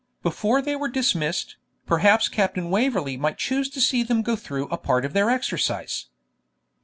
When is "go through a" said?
4.23-4.77